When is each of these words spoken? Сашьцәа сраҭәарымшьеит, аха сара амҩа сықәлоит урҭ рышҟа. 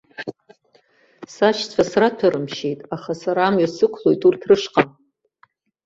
Сашьцәа 1.33 1.83
сраҭәарымшьеит, 1.89 2.79
аха 2.95 3.11
сара 3.21 3.41
амҩа 3.45 3.69
сықәлоит 3.75 4.21
урҭ 4.27 4.41
рышҟа. 4.49 4.83